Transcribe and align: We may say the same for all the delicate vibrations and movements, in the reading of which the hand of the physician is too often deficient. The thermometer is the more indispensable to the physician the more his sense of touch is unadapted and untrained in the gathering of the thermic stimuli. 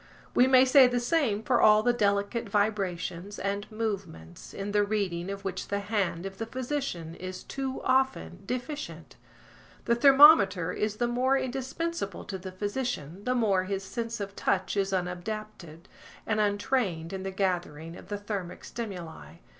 We 0.33 0.47
may 0.47 0.65
say 0.65 0.87
the 0.87 0.99
same 0.99 1.43
for 1.43 1.61
all 1.61 1.83
the 1.83 1.93
delicate 1.93 2.49
vibrations 2.49 3.37
and 3.37 3.71
movements, 3.71 4.51
in 4.51 4.71
the 4.71 4.83
reading 4.83 5.29
of 5.29 5.45
which 5.45 5.67
the 5.67 5.77
hand 5.79 6.25
of 6.25 6.39
the 6.39 6.47
physician 6.47 7.13
is 7.13 7.43
too 7.43 7.83
often 7.83 8.41
deficient. 8.47 9.15
The 9.85 9.93
thermometer 9.93 10.71
is 10.71 10.95
the 10.95 11.07
more 11.07 11.37
indispensable 11.37 12.23
to 12.25 12.39
the 12.39 12.51
physician 12.51 13.25
the 13.25 13.35
more 13.35 13.65
his 13.65 13.83
sense 13.83 14.19
of 14.19 14.35
touch 14.35 14.75
is 14.75 14.91
unadapted 14.91 15.87
and 16.25 16.39
untrained 16.39 17.13
in 17.13 17.21
the 17.21 17.29
gathering 17.29 17.95
of 17.95 18.07
the 18.07 18.17
thermic 18.17 18.63
stimuli. 18.63 19.35